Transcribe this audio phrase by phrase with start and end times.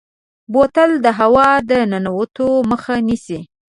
[0.53, 3.39] بوتل د هوا د ننوتو مخه نیسي.